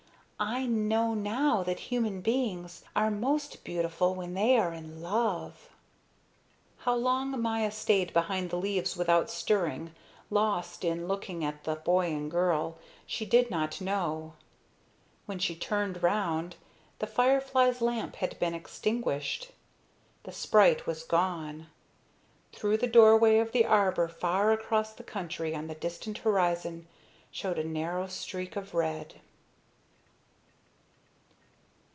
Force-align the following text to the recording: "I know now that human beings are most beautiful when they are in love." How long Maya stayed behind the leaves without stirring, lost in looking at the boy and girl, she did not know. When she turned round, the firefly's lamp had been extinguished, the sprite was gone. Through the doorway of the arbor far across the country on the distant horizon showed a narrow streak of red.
"I 0.43 0.65
know 0.65 1.13
now 1.13 1.61
that 1.61 1.81
human 1.91 2.21
beings 2.21 2.81
are 2.95 3.11
most 3.11 3.63
beautiful 3.63 4.15
when 4.15 4.33
they 4.33 4.57
are 4.57 4.73
in 4.73 4.99
love." 4.99 5.69
How 6.79 6.95
long 6.95 7.39
Maya 7.39 7.69
stayed 7.69 8.11
behind 8.11 8.49
the 8.49 8.55
leaves 8.57 8.97
without 8.97 9.29
stirring, 9.29 9.93
lost 10.31 10.83
in 10.83 11.07
looking 11.07 11.45
at 11.45 11.63
the 11.63 11.75
boy 11.75 12.07
and 12.07 12.31
girl, 12.31 12.79
she 13.05 13.23
did 13.23 13.51
not 13.51 13.79
know. 13.81 14.33
When 15.27 15.37
she 15.37 15.53
turned 15.55 16.01
round, 16.01 16.55
the 16.97 17.05
firefly's 17.05 17.79
lamp 17.79 18.15
had 18.15 18.39
been 18.39 18.55
extinguished, 18.55 19.51
the 20.23 20.31
sprite 20.31 20.87
was 20.87 21.03
gone. 21.03 21.67
Through 22.51 22.77
the 22.77 22.87
doorway 22.87 23.37
of 23.37 23.51
the 23.51 23.67
arbor 23.67 24.07
far 24.07 24.51
across 24.53 24.91
the 24.91 25.03
country 25.03 25.53
on 25.53 25.67
the 25.67 25.75
distant 25.75 26.17
horizon 26.17 26.87
showed 27.29 27.59
a 27.59 27.63
narrow 27.63 28.07
streak 28.07 28.55
of 28.55 28.73
red. 28.73 29.21